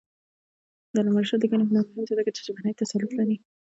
د 0.93 0.95
علامه 0.99 1.19
رشاد 1.23 1.41
لیکنی 1.43 1.65
هنر 1.69 1.83
مهم 1.93 2.03
دی 2.07 2.13
ځکه 2.19 2.31
چې 2.35 2.41
ژبنی 2.45 2.77
تسلط 2.81 3.11
لري. 3.19 3.35